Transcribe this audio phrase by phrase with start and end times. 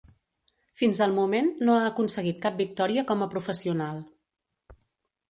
[0.81, 4.01] Fins al moment no ha aconseguit cap victòria com a professional.